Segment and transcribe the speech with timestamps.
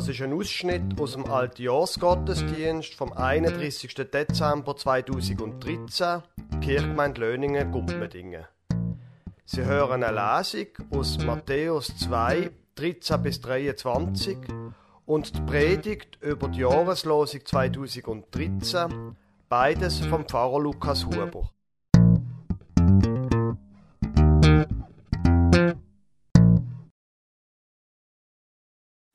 [0.00, 3.94] Das ist ein Ausschnitt aus dem Altjahrsgottesdienst vom 31.
[3.94, 6.22] Dezember 2013,
[6.62, 8.46] Kirchgemeinde Löningen, Gumpmedingen.
[9.44, 14.38] Sie hören eine Lesung aus Matthäus 2, 13 bis 23
[15.04, 19.16] und die Predigt über die Jahreslosung 2013,
[19.50, 21.50] beides vom Pfarrer Lukas Huber.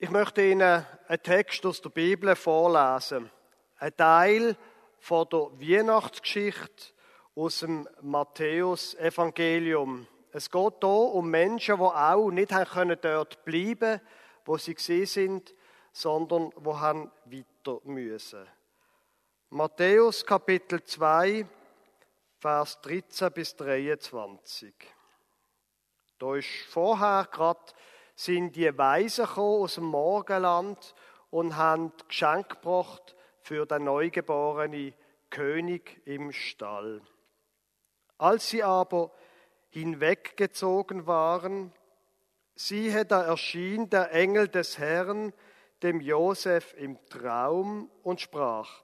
[0.06, 3.28] Ich möchte Ihnen einen Text aus der Bibel vorlesen.
[3.76, 4.56] Ein Teil
[5.00, 6.92] von der Weihnachtsgeschichte
[7.34, 10.06] aus dem Matthäus-Evangelium.
[10.30, 14.00] Es geht hier um Menschen, die auch nicht können dort bleiben
[14.44, 15.52] wo sie sind,
[15.90, 18.46] sondern wo haben weiter müssen.
[19.50, 21.44] Matthäus Kapitel 2,
[22.38, 24.72] Vers 13 bis 23.
[26.16, 27.72] Da ist vorher gerade
[28.16, 30.94] sind die Weisen aus dem Morgenland
[31.30, 34.94] und haben Geschenk gebracht für den neugeborenen
[35.30, 37.02] König im Stall.
[38.16, 39.12] Als sie aber
[39.68, 41.72] hinweggezogen waren,
[42.54, 45.34] siehe, da erschien der Engel des Herrn
[45.82, 48.82] dem Josef im Traum und sprach,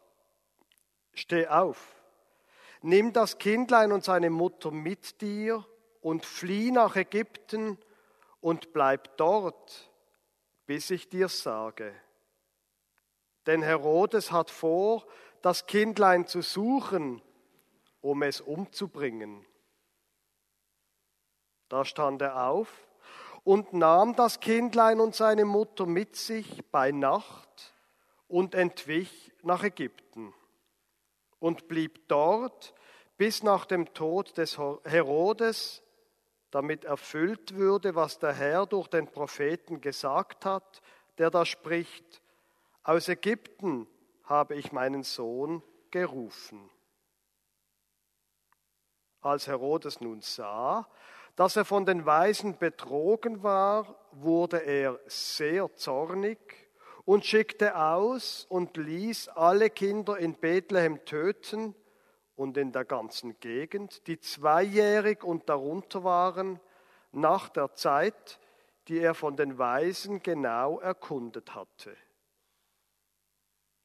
[1.14, 1.95] Steh auf,
[2.83, 5.64] nimm das Kindlein und seine Mutter mit dir
[6.03, 7.79] und flieh nach Ägypten
[8.43, 9.91] und bleib dort,
[10.67, 11.95] bis ich dir sage.
[13.47, 15.07] Denn Herodes hat vor,
[15.41, 17.23] das Kindlein zu suchen,
[18.01, 19.47] um es umzubringen.
[21.69, 22.69] Da stand er auf
[23.45, 27.73] und nahm das Kindlein und seine Mutter mit sich bei Nacht
[28.29, 30.35] und entwich nach Ägypten
[31.39, 32.75] und blieb dort
[33.17, 35.83] bis nach dem Tod des Herodes,
[36.53, 40.83] damit erfüllt würde, was der Herr durch den Propheten gesagt hat,
[41.19, 42.22] der da spricht,
[42.84, 43.89] aus Ägypten
[44.25, 46.70] habe ich meinen Sohn gerufen.
[49.20, 50.89] Als Herodes nun sah,
[51.36, 56.39] dass er von den Weisen betrogen war, wurde er sehr zornig
[57.05, 61.74] und schickte aus und ließ alle Kinder in Bethlehem töten
[62.37, 66.61] und in der ganzen Gegend, die zweijährig und darunter waren,
[67.13, 68.41] nach der Zeit,
[68.89, 71.97] die er von den Weisen genau erkundet hatte.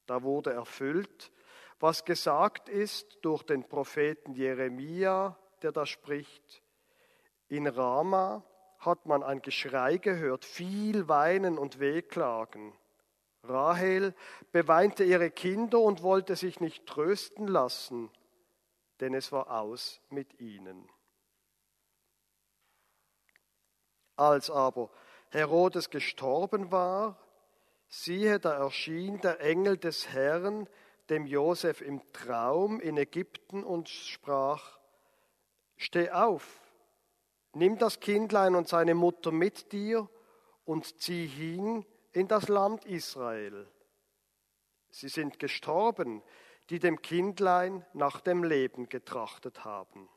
[0.06, 1.32] Da wurde erfüllt,
[1.80, 6.64] was gesagt ist durch den Propheten Jeremia, der da spricht.
[7.50, 8.44] In Rama
[8.80, 12.74] hat man ein Geschrei gehört, viel Weinen und Wehklagen.
[13.44, 14.14] Rahel
[14.52, 18.10] beweinte ihre Kinder und wollte sich nicht trösten lassen,
[19.00, 20.90] denn es war aus mit ihnen.
[24.16, 24.90] Als aber
[25.30, 27.18] Herodes gestorben war,
[27.88, 30.68] siehe, da erschien der Engel des Herrn
[31.10, 34.80] dem Josef im Traum in Ägypten und sprach,
[35.78, 36.60] Steh auf,
[37.54, 40.10] nimm das Kindlein und seine Mutter mit dir
[40.66, 43.68] und zieh hin in das Land Israel.
[44.90, 46.24] Sie sind gestorben,
[46.70, 50.10] die dem Kindlein nach dem Leben getrachtet haben.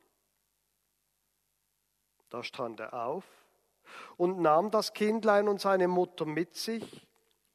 [2.29, 3.25] Da stand er auf
[4.17, 7.07] und nahm das Kindlein und seine Mutter mit sich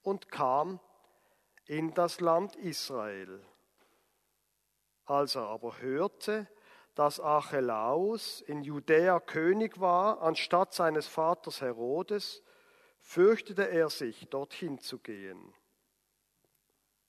[0.01, 0.79] und kam
[1.65, 3.43] in das Land Israel.
[5.05, 6.47] Als er aber hörte,
[6.93, 12.41] dass Archelaus in Judäa König war, anstatt seines Vaters Herodes,
[12.99, 15.53] fürchtete er sich, dorthin zu gehen.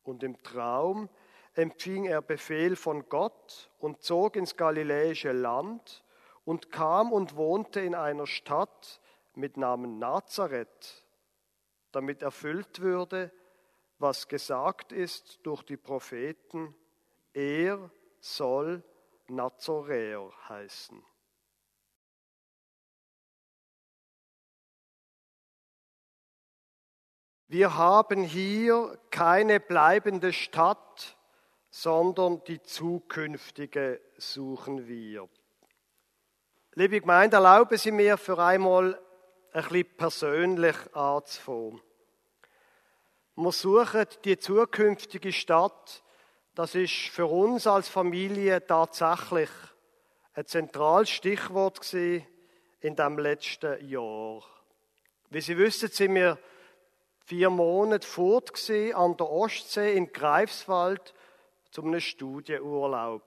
[0.03, 1.09] Und im Traum
[1.57, 6.05] empfing er Befehl von Gott und zog ins galiläische Land
[6.45, 9.01] und kam und wohnte in einer Stadt
[9.35, 11.07] mit Namen Nazareth,
[11.93, 13.33] damit erfüllt würde,
[13.99, 16.75] was gesagt ist durch die Propheten,
[17.33, 17.91] er
[18.21, 18.83] soll
[19.29, 21.03] Nazoräer heißen.
[27.49, 31.16] Wir haben hier keine bleibende Stadt,
[31.79, 35.29] sondern die zukünftige suchen wir.
[36.73, 38.99] Liebe Gemeinde, erlauben Sie mir für einmal
[39.53, 41.83] ein bisschen persönlich anzufangen.
[43.35, 46.03] Wir suchen die zukünftige Stadt.
[46.55, 49.51] Das ist für uns als Familie tatsächlich
[50.33, 52.25] ein zentrales Stichwort in
[52.97, 54.43] dem letzten Jahr.
[55.29, 56.39] Wie Sie wissen, sind wir
[57.27, 58.51] vier Monate fort
[58.95, 61.13] an der Ostsee in Greifswald
[61.71, 63.23] zum einem Studienurlaub.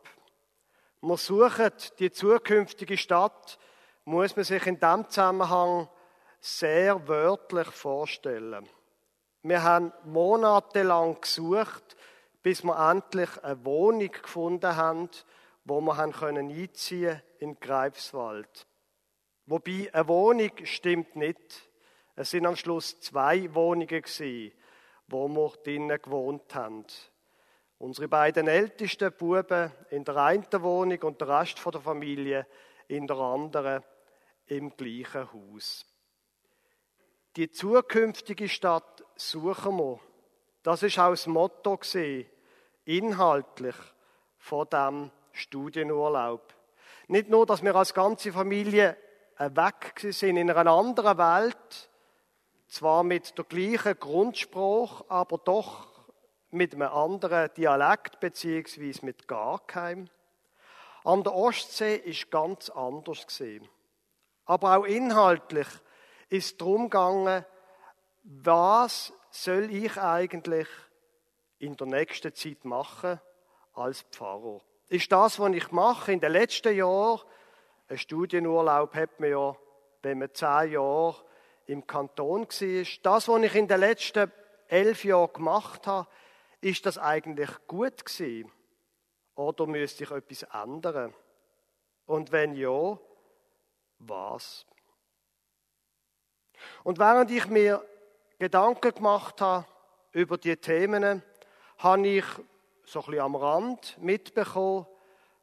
[1.01, 3.57] Wir suchen die zukünftige Stadt,
[4.06, 5.88] muss man sich in diesem Zusammenhang
[6.39, 8.68] sehr wörtlich vorstellen.
[9.44, 11.95] Wir haben monatelang gesucht,
[12.41, 15.09] bis wir endlich eine Wohnung gefunden haben,
[15.63, 18.68] wo wir haben können einziehen in Greifswald.
[19.45, 21.69] Wobei eine Wohnung stimmt nicht.
[22.15, 24.51] Es sind am Schluss zwei Wohnungen gewesen,
[25.07, 26.86] wo wir drinnen gewohnt haben.
[27.81, 32.46] Unsere beiden ältesten Buben in der einen Wohnung und der Rest der Familie
[32.90, 33.81] in der anderen
[34.48, 35.86] im gleichen Haus.
[37.38, 40.00] Die zukünftige Stadt suchen wir.
[40.62, 42.30] Das ist auch das Motto gesehen,
[42.84, 43.78] inhaltlich
[44.38, 46.54] von dem Studienurlaub.
[47.08, 48.98] Nicht nur, dass wir als ganze Familie
[49.38, 51.90] weg sind in einer anderen Welt,
[52.68, 55.88] zwar mit der gleichen Grundspruch, aber doch
[56.51, 60.10] mit einem anderen Dialekt beziehungsweise mit gar keinem.
[61.04, 63.68] An der Ostsee ist ganz anders gesehen.
[64.46, 65.68] Aber auch inhaltlich
[66.30, 67.46] ist darum gegangen,
[68.24, 70.68] was soll ich eigentlich
[71.60, 73.19] in der nächsten Zeit machen
[73.74, 74.62] als Pfarrer?
[74.90, 77.22] Ist das, was ich mache in den letzten Jahren,
[77.88, 79.56] ein Studienurlaub hat man ja,
[80.04, 81.16] wenn man zehn Jahre
[81.66, 84.31] im Kanton war, das, was ich in den letzten
[84.68, 86.07] elf Jahren gemacht habe,
[86.62, 88.52] ist das eigentlich gut gewesen?
[89.36, 91.14] Oder müsste ich etwas ändern?
[92.06, 92.98] Und wenn ja,
[94.00, 94.66] was?
[96.84, 97.86] Und während ich mir
[98.38, 99.66] Gedanken gemacht habe
[100.12, 101.24] über die Themen,
[101.78, 102.26] habe ich
[102.84, 104.88] so ein bisschen am Rand mitbekommen,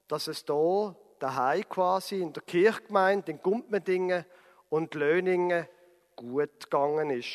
[0.09, 4.25] dass es da daheim quasi in der Kirchgemeinde in Gumpmendingen
[4.69, 5.67] und Löningen
[6.15, 7.29] gut gegangen ist,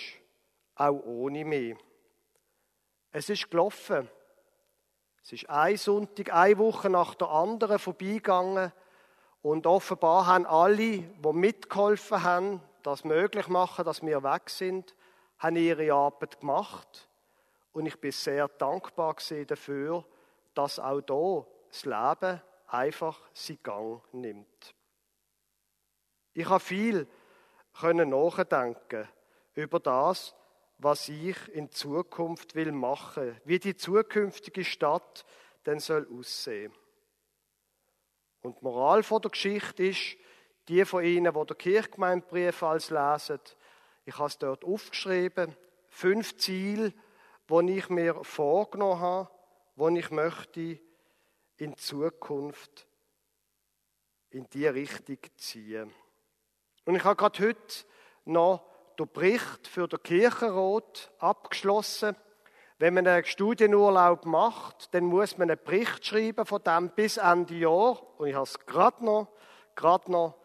[0.76, 1.76] auch ohne mich.
[3.12, 4.10] Es ist gelaufen.
[5.24, 8.72] Es ist ein Sonntag, eine Woche nach der anderen vorbeigegangen
[9.42, 14.96] und offenbar haben alle, die mitgeholfen haben, das möglich machen, dass wir weg sind,
[15.38, 17.08] haben ihre Arbeit gemacht
[17.72, 19.16] und ich bin sehr dankbar
[19.48, 20.06] dafür,
[20.54, 24.76] dass auch da das Leben einfach seinen Gang nimmt.
[26.34, 27.08] Ich habe viel
[27.82, 29.08] nachdenken
[29.54, 30.36] über das,
[30.82, 35.26] was ich in Zukunft will machen, wie die zukünftige Stadt
[35.68, 36.74] denn soll aussehen.
[38.42, 40.18] Und die Moral von der Geschichte ist,
[40.68, 43.40] die von Ihnen, die der Kirchgemeindebrief als lesen,
[44.06, 45.56] ich habe es dort aufgeschrieben,
[45.90, 46.94] fünf Ziele,
[47.48, 49.30] die ich mir vorgenommen habe,
[49.76, 50.80] die ich möchte
[51.58, 52.88] in Zukunft
[54.32, 55.94] in die Richtung ziehen.
[56.86, 57.86] Und ich habe gerade heute
[58.26, 58.71] noch
[59.02, 62.16] den Bericht für den Kirchenrat abgeschlossen.
[62.78, 67.56] Wenn man einen Studienurlaub macht, dann muss man einen Bericht schreiben von dem bis Ende
[67.56, 68.02] Jahr.
[68.18, 69.28] Und ich habe es gerade noch,
[69.76, 70.38] gerade noch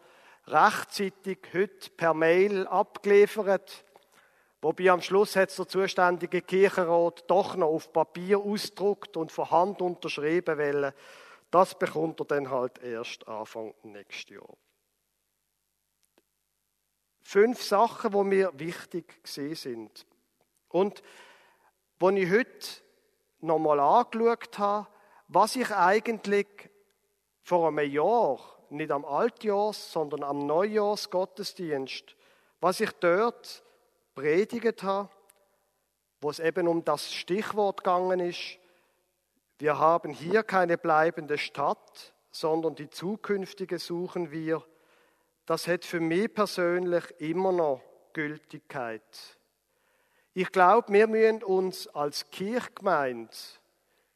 [0.47, 3.83] rechtzeitig heute per Mail abgeliefert.
[4.61, 9.81] Wobei am Schluss hat der zuständige Kirchenrat doch noch auf Papier ausdruckt und von Hand
[9.81, 10.93] unterschrieben wollen.
[11.51, 14.57] Das bekommt er dann halt erst Anfang nächstes Jahr.
[17.27, 20.05] Fünf Sachen, wo mir wichtig gesehen sind.
[20.69, 21.03] Und
[21.99, 22.67] wo ich heute
[23.41, 24.87] nochmal angeschaut habe,
[25.27, 26.47] was ich eigentlich
[27.41, 28.39] vor einem Jahr,
[28.69, 32.15] nicht am Altjahrs, sondern am Neujahrsgottesdienst,
[32.61, 33.61] was ich dort
[34.15, 35.09] predigt habe,
[36.21, 38.57] wo es eben um das Stichwort gegangen ist,
[39.59, 44.63] wir haben hier keine bleibende Stadt, sondern die zukünftige suchen wir
[45.47, 49.01] das hat für mich persönlich immer noch Gültigkeit.
[50.33, 53.33] Ich glaube, wir müssen uns als Kirchgemeinde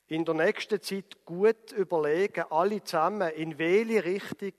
[0.08, 4.54] in der nächsten Zeit gut überlegen, alle zusammen, in welche Richtung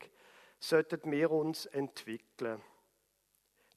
[0.58, 2.62] sollten wir uns entwickeln.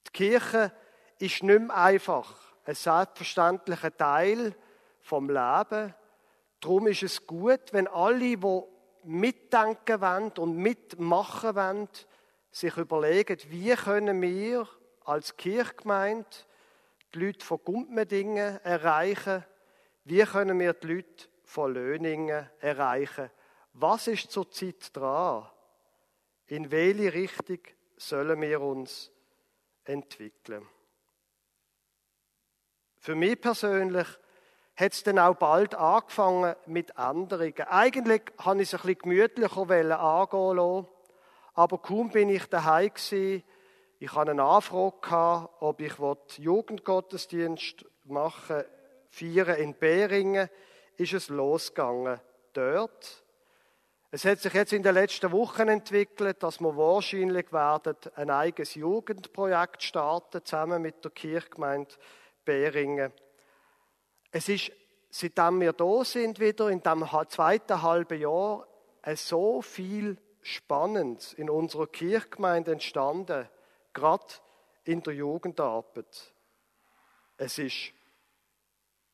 [0.08, 0.72] Die Kirche
[1.20, 2.34] ist nicht mehr einfach
[2.64, 4.56] ein selbstverständlicher Teil
[5.02, 5.94] vom Leben.
[6.62, 8.62] Darum ist es gut, wenn alle, die
[9.04, 11.90] mitdenken wollen und mitmachen wollen,
[12.56, 14.66] sich überlegen, wie können wir
[15.04, 16.26] als Kirchgemeinde
[17.14, 19.44] die Leute von Gumpmedingen erreichen,
[20.06, 23.30] wie können wir die Leute von Löningen erreichen,
[23.74, 25.50] was ist zurzeit dran,
[26.48, 27.60] in welche Richtung
[27.98, 29.12] sollen wir uns
[29.84, 30.66] entwickeln.
[33.00, 34.08] Für mich persönlich
[34.78, 37.68] hat es dann auch bald angefangen mit Änderungen.
[37.68, 40.95] Eigentlich habe ich es ein bisschen gemütlicher angehen lassen.
[41.56, 43.44] Aber kaum bin ich daheim gewesen,
[43.98, 45.94] ich hatte eine Anfrage, ob ich
[46.38, 48.64] Jugendgottesdienst machen
[49.10, 50.50] feiern in Beringen,
[50.98, 52.20] ist es losgegangen
[52.52, 53.24] dort.
[54.12, 58.76] Es hat sich jetzt in den letzten Wochen entwickelt, dass wir wahrscheinlich werden ein eigenes
[58.76, 61.96] Jugendprojekt starten, zusammen mit der Kirchgemeinde
[62.44, 63.12] Beringen.
[64.32, 64.72] Es ist,
[65.10, 68.68] seitdem wir da sind, wieder in dem zweiten halben Jahr,
[69.16, 70.18] so viel
[70.48, 73.50] Spannendes in unserer Kirchgemeinde entstanden,
[73.94, 74.36] gerade
[74.84, 76.34] in der Jugendarbeit.
[77.36, 77.94] Es ist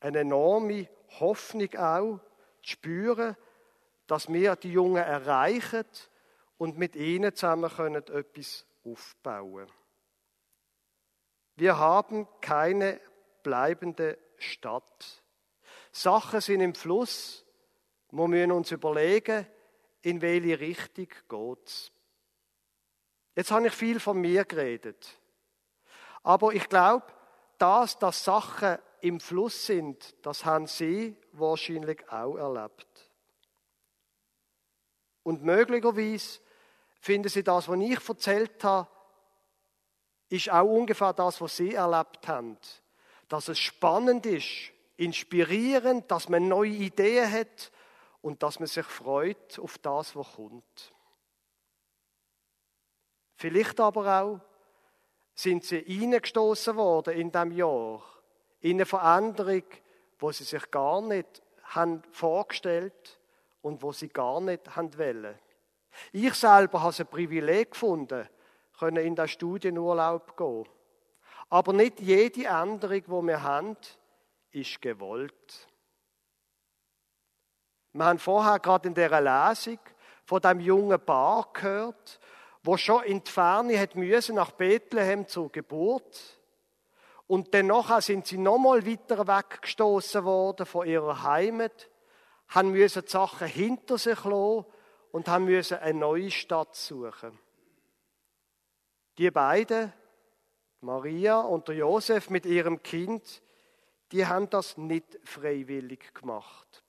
[0.01, 0.89] eine enorme
[1.21, 2.19] Hoffnung auch,
[2.61, 3.37] zu spüren,
[4.07, 5.85] dass wir die Jungen erreichen
[6.57, 9.71] und mit ihnen zusammen können etwas aufbauen.
[11.55, 12.99] Wir haben keine
[13.41, 15.23] bleibende Stadt.
[15.93, 17.45] Sachen sind im Fluss.
[18.11, 19.47] Wir müssen uns überlegen,
[20.01, 21.91] in welche Richtung geht's.
[23.35, 25.17] Jetzt habe ich viel von mir geredet.
[26.23, 27.05] Aber ich glaube,
[27.57, 33.11] das, dass Sachen im Fluss sind, das haben Sie wahrscheinlich auch erlebt.
[35.23, 36.39] Und möglicherweise
[36.99, 38.89] finden Sie das, was ich erzählt habe,
[40.29, 42.57] ist auch ungefähr das, was Sie erlebt haben.
[43.27, 47.71] Dass es spannend ist, inspirierend, dass man neue Ideen hat
[48.21, 50.93] und dass man sich freut auf das, was kommt.
[53.35, 54.39] Vielleicht aber auch
[55.33, 58.03] sind sie eingestoßen worden in dem Jahr
[58.61, 59.63] in eine Veränderung,
[60.19, 63.19] wo sie sich gar nicht haben vorgestellt
[63.61, 65.37] und wo sie gar nicht haben wollen.
[66.11, 68.29] Ich selber habe es ein Privileg gefunden,
[68.77, 70.65] können in den Studienurlaub gehen.
[71.49, 73.75] Aber nicht jede Änderung, die wir haben,
[74.51, 75.67] ist gewollt.
[77.93, 79.79] Wir haben vorher gerade in dieser Lesung
[80.25, 82.19] von dem jungen Paar gehört,
[82.63, 86.39] wo schon in die Ferne hat müssen nach Bethlehem zur Geburt.
[87.27, 91.89] Und danach sind sie nochmal weiter weggestoßen worden von ihrer Heimat,
[92.49, 94.65] haben müssen die Sachen hinter sich lassen
[95.11, 97.37] und haben müssen eine neue Stadt suchen.
[99.17, 99.93] Die beiden,
[100.81, 103.41] Maria und Josef mit ihrem Kind,
[104.11, 106.83] die haben das nicht freiwillig gemacht.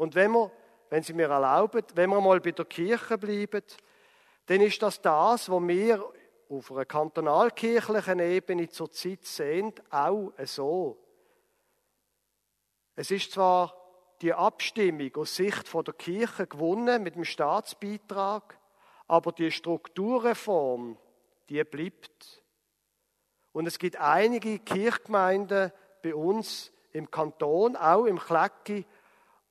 [0.00, 0.50] Und wenn wir,
[0.88, 3.62] wenn Sie mir erlauben, wenn wir mal bei der Kirche bleiben,
[4.46, 6.10] dann ist das das, was wir
[6.48, 10.96] auf einer kantonalkirchlichen Ebene zurzeit sehen, auch so.
[12.96, 13.76] Es ist zwar
[14.22, 18.58] die Abstimmung aus Sicht der Kirche gewonnen mit dem Staatsbeitrag,
[19.06, 20.96] aber die Strukturreform,
[21.50, 22.42] die bleibt.
[23.52, 28.86] Und es gibt einige Kirchgemeinden bei uns im Kanton, auch im Klecki,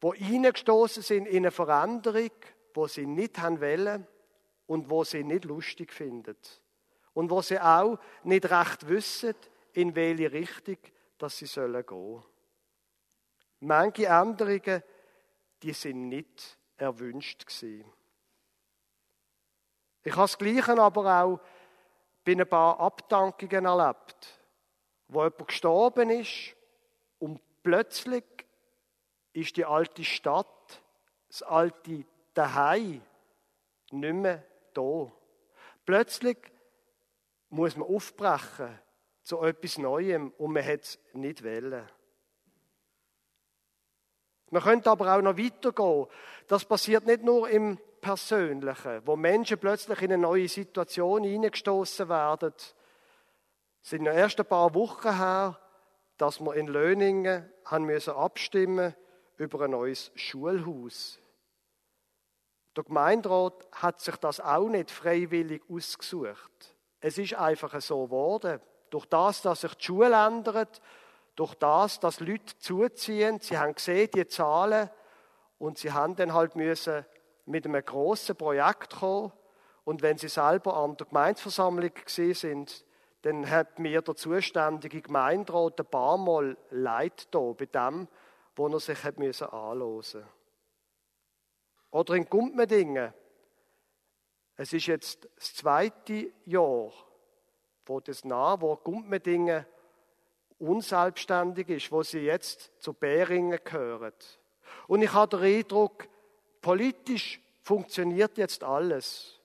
[0.02, 2.32] wo eingestoßen sind in eine Veränderung,
[2.74, 4.08] wo sie nicht haben wollen
[4.68, 6.38] und wo sie nicht lustig finden.
[7.14, 9.36] Und wo sie auch nicht recht wissen,
[9.74, 10.78] in welche Richtung
[11.18, 12.24] dass sie sollen gehen.
[13.60, 14.84] Manche Änderungen,
[15.62, 17.86] die sind nicht erwünscht gewesen.
[20.04, 21.40] Ich habe das Gleiche aber auch
[22.24, 24.40] bei ein paar Abdankungen erlebt,
[25.10, 26.56] wo jemand gestorben ist
[27.20, 28.24] und plötzlich
[29.42, 30.82] ist die alte Stadt,
[31.28, 33.02] das alte Daheim
[33.92, 34.44] nicht mehr
[34.74, 35.12] da.
[35.86, 36.38] Plötzlich
[37.50, 38.80] muss man aufbrechen
[39.24, 41.88] zu etwas Neuem und man hat es nicht wollen.
[44.52, 46.08] Man könnte aber auch noch weitergehen.
[46.48, 52.54] Das passiert nicht nur im Persönlichen, wo Menschen plötzlich in eine neue Situation hineingestoßen werden.
[52.58, 55.60] Es sind ja erst ein paar Wochen her,
[56.18, 58.96] dass wir in Löningen haben müssen abstimmen
[59.40, 61.18] über ein neues Schulhaus.
[62.76, 66.76] Der Gemeinderat hat sich das auch nicht freiwillig ausgesucht.
[67.00, 68.60] Es ist einfach so geworden.
[68.90, 70.82] Durch das, dass sich die Schule ändert,
[71.36, 74.90] durch das, dass Leute zuziehen, sie haben gesehen, die Zahlen,
[75.58, 77.06] und sie haben dann halt müssen
[77.46, 79.32] mit einem grossen Projekt kommen.
[79.84, 82.86] Und wenn sie selber an der Gemeindeversammlung gesehen sind,
[83.24, 88.08] dann hat mir der zuständige Gemeinderat ein paar Mal Leid da bei dem,
[88.56, 90.24] wo er sich hat müssen anlosen.
[91.92, 93.14] Oder in Gumpmedingen.
[94.56, 96.92] Es ist jetzt das zweite Jahr,
[97.86, 99.66] wo das nah, wo Gumpmedingen
[100.60, 104.14] unselbstständig ist, wo sie jetzt zu Beringen gehören.
[104.88, 106.08] Und ich habe den Eindruck,
[106.62, 109.40] politisch funktioniert jetzt alles.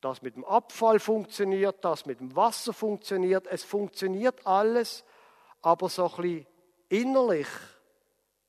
[0.00, 5.04] Das mit dem Abfall funktioniert, das mit dem Wasser funktioniert, es funktioniert alles,
[5.62, 6.46] aber so ein bisschen
[6.88, 7.48] innerlich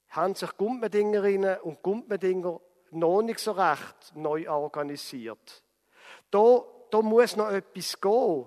[0.10, 2.60] haben sich Gumpmedingerinnen und Gumpmedinger
[2.92, 5.64] noch nicht so recht neu organisiert.
[6.32, 8.46] Da, da muss noch etwas gehen.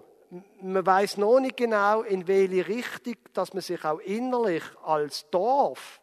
[0.63, 6.01] Man weiß noch nicht genau, in welche Richtung, dass man sich auch innerlich als Dorf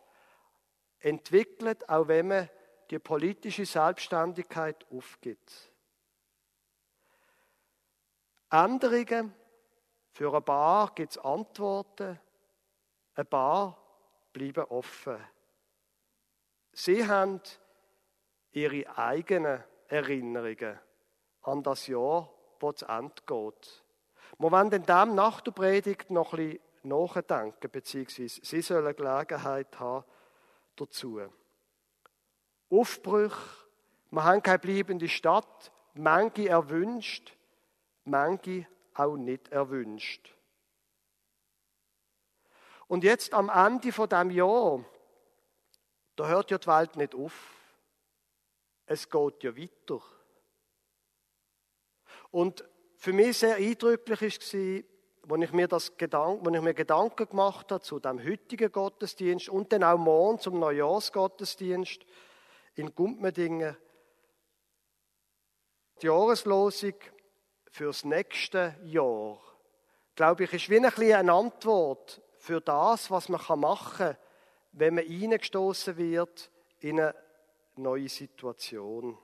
[1.00, 2.50] entwickelt, auch wenn man
[2.90, 5.72] die politische Selbstständigkeit aufgibt.
[8.52, 9.34] Änderungen,
[10.12, 12.20] für ein paar gibt es Antworten,
[13.16, 13.78] ein paar
[14.34, 15.18] bleiben offen.
[16.80, 17.42] Sie haben
[18.52, 20.80] ihre eigenen Erinnerungen
[21.42, 22.30] an das Jahr,
[22.62, 23.84] das zu Ende geht.
[24.38, 29.78] Wir wollen in dem nach der Predigt noch ein bisschen nachdenken, beziehungsweise Sie sollen Gelegenheit
[29.78, 30.06] haben
[30.78, 31.20] dazu.
[32.70, 33.36] Aufbrüche,
[34.12, 37.36] wir haben keine bleibende Stadt, manche erwünscht,
[38.06, 40.34] manche auch nicht erwünscht.
[42.88, 44.86] Und jetzt am Ende von dem Jahr,
[46.20, 47.56] da hört ja die Welt nicht auf.
[48.86, 50.02] Es geht ja weiter.
[52.30, 57.30] Und für mich sehr eindrücklich war, als ich mir, das Gedank, als ich mir Gedanken
[57.30, 62.06] gemacht habe zu dem heutigen Gottesdienst und dann auch morgen zum Neujahrsgottesdienst
[62.76, 63.78] in Gumpmedingen.
[66.02, 66.96] Die Jahreslosung
[67.72, 69.40] fürs nächste Jahr,
[70.16, 74.18] glaube ich, ist wie ein eine Antwort für das, was man machen kann,
[74.72, 77.16] wenn man hineingestoßen wird in eine
[77.76, 79.18] neue Situation.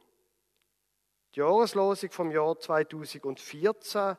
[1.34, 4.18] Die Jahreslosung vom Jahr 2014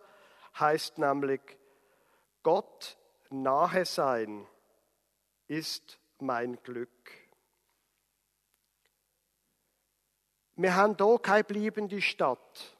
[0.59, 1.41] heißt nämlich,
[2.43, 2.97] Gott
[3.31, 4.47] nahe sein
[5.49, 6.91] ist mein Glück.
[10.57, 12.79] Wir haben hier keine bleibende Stadt,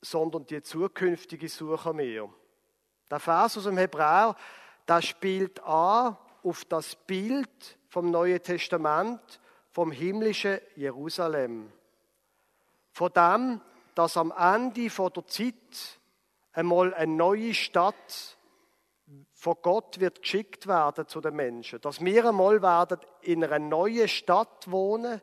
[0.00, 2.32] sondern die zukünftige suchen wir.
[3.10, 4.36] Der Vers aus dem Hebräer,
[4.88, 11.72] der spielt an auf das Bild vom Neuen Testament, vom himmlischen Jerusalem.
[12.92, 13.60] Von dem,
[13.94, 16.00] dass am Ende der Zeit
[16.52, 18.36] einmal eine neue Stadt
[19.32, 21.80] von Gott wird geschickt werden zu den Menschen.
[21.80, 25.20] Dass wir einmal werden in einer neuen Stadt wohnen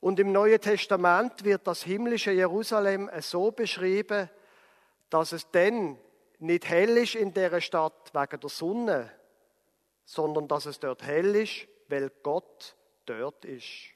[0.00, 4.28] und im Neuen Testament wird das himmlische Jerusalem so beschrieben,
[5.10, 5.98] dass es dann
[6.38, 9.10] nicht hell ist in der Stadt wegen der Sonne,
[10.04, 13.90] sondern dass es dort hell ist, weil Gott dort ist.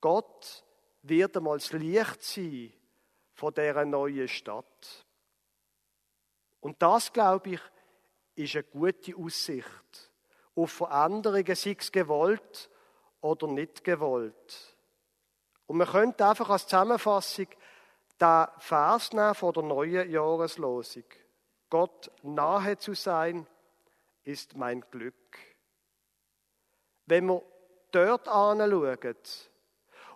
[0.00, 0.64] Gott
[1.02, 2.72] wird einmal das Licht sein
[3.34, 5.06] von dieser neuen Stadt.
[6.60, 7.60] Und das, glaube ich,
[8.34, 10.12] ist eine gute Aussicht
[10.54, 12.70] auf Veränderungen, sei es gewollt
[13.20, 14.76] oder nicht gewollt.
[15.66, 17.46] Und man könnte einfach als Zusammenfassung
[18.20, 21.04] den Vers nehmen von der neuen Jahreslosung.
[21.70, 23.46] Gott nahe zu sein,
[24.24, 25.38] ist mein Glück.
[27.06, 27.42] Wenn wir
[27.90, 29.16] dort anschauen,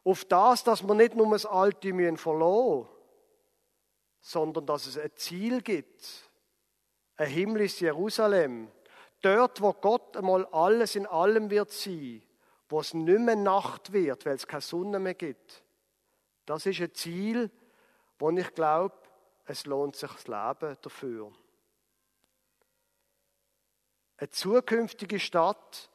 [0.05, 2.19] auf das, dass wir nicht nur das Alte müssen
[4.21, 6.31] sondern dass es ein Ziel gibt,
[7.17, 8.71] ein himmlisches Jerusalem,
[9.21, 12.23] dort, wo Gott einmal alles in allem wird sein,
[12.69, 15.63] wo es nicht mehr Nacht wird, weil es keine Sonne mehr gibt.
[16.47, 17.51] Das ist ein Ziel,
[18.19, 18.97] wo ich glaube,
[19.45, 21.33] es lohnt sich das Leben dafür.
[24.23, 25.91] Eine zukünftige Stadt,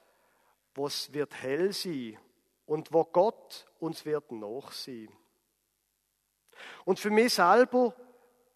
[0.75, 2.19] wo es wird hell sein
[2.65, 5.13] und wo Gott uns wird nachsehen.
[6.83, 7.95] Und für mich selber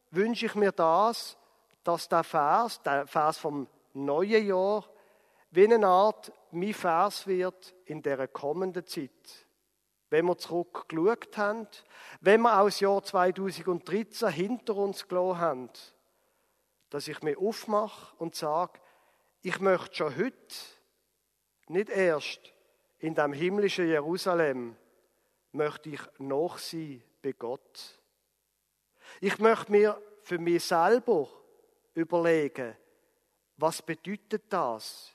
[0.09, 1.37] wünsche ich mir das,
[1.85, 4.83] dass der Vers, der Vers vom neuen Jahr,
[5.51, 9.47] wie eine Art mein Vers wird in der kommenden Zeit.
[10.09, 11.65] Wenn wir zurückgeschaut haben,
[12.19, 15.69] wenn wir auch das Jahr 2013 hinter uns gelassen haben,
[16.89, 18.81] dass ich mir aufmache und sage,
[19.41, 20.55] ich möchte schon heute,
[21.67, 22.53] nicht erst
[22.99, 24.75] in dem himmlischen Jerusalem,
[25.51, 27.99] möchte ich noch sein bei Gott.
[29.19, 31.27] Ich möchte mir für mich selber
[31.93, 32.77] überlegen,
[33.57, 35.11] was bedeutet das?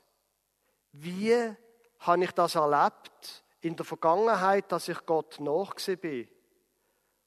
[0.93, 1.55] Wie
[2.01, 6.29] habe ich das erlebt in der Vergangenheit, dass ich Gott nachgesehen bin?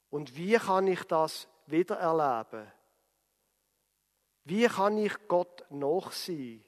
[0.09, 2.71] Und wie kann ich das wieder erleben?
[4.43, 6.63] Wie kann ich Gott nachsehen?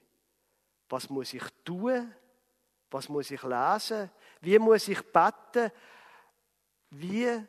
[0.91, 2.13] Was muss ich tun?
[2.89, 4.11] Was muss ich lesen?
[4.41, 5.71] Wie muss ich beten?
[6.89, 7.47] Wie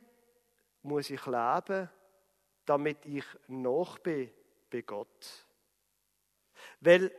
[0.83, 1.91] muss ich leben,
[2.65, 4.31] damit ich noch bin
[4.71, 5.49] bei Gott?
[6.79, 7.13] Weil,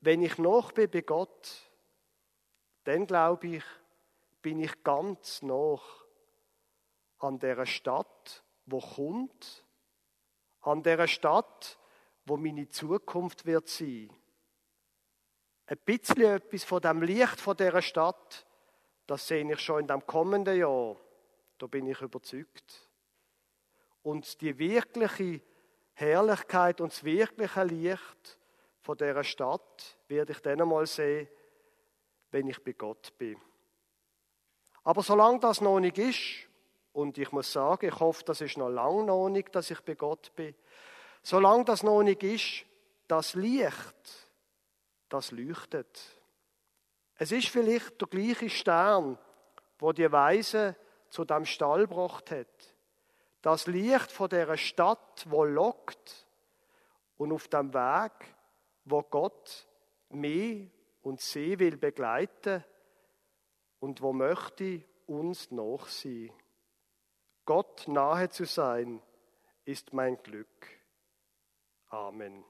[0.00, 1.70] wenn ich noch bin bei Gott,
[2.84, 3.64] dann glaube ich,
[4.40, 6.06] bin ich ganz noch
[7.18, 9.66] an der Stadt, wo kommt,
[10.62, 11.78] an der Stadt,
[12.24, 14.08] wo meine Zukunft wird sein
[15.72, 18.46] ein bisschen etwas von dem Licht von dieser Stadt,
[19.06, 20.96] das sehe ich schon in dem kommenden Jahr.
[21.56, 22.90] Da bin ich überzeugt.
[24.02, 25.40] Und die wirkliche
[25.94, 28.38] Herrlichkeit und das wirkliche Licht
[28.80, 31.28] von dieser Stadt werde ich dann einmal sehen,
[32.30, 33.40] wenn ich bei Gott bin.
[34.84, 36.48] Aber solange das noch nicht ist,
[36.92, 39.94] und ich muss sagen, ich hoffe, das ist noch lange noch nicht, dass ich bei
[39.94, 40.54] Gott bin,
[41.22, 42.66] solange das noch nicht ist,
[43.08, 44.21] das Licht,
[45.12, 46.20] das leuchtet.
[47.16, 49.18] Es ist vielleicht der gleiche Stern,
[49.78, 50.76] wo die Weise
[51.10, 52.76] zu dem Stall gebracht hat.
[53.42, 56.26] Das Licht von der Stadt, wo lockt
[57.16, 58.12] und auf dem Weg,
[58.84, 59.68] wo Gott
[60.10, 60.70] mich
[61.02, 62.64] und sie will begleiten
[63.80, 66.32] und wo möchte uns noch sein.
[67.44, 69.02] Gott nahe zu sein,
[69.64, 70.68] ist mein Glück.
[71.88, 72.44] Amen.